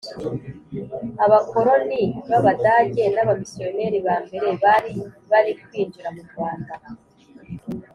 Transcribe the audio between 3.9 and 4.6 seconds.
ba mbere